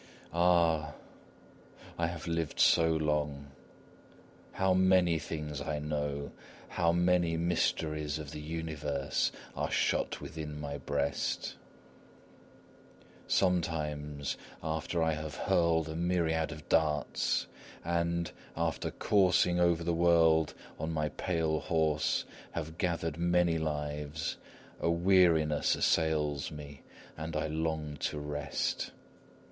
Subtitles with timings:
[0.33, 0.95] Ah!
[1.95, 3.51] I have lived so long!
[4.53, 6.31] How many things I know!
[6.69, 11.55] How many mysteries of the universe are shut within my breast!
[13.27, 17.45] Sometimes, after I have hurled a myriad of darts,
[17.85, 24.37] and, after coursing o'er the world on my pale horse, have gathered many lives,
[24.79, 26.81] a weariness assails me,
[27.15, 28.93] and I long to rest.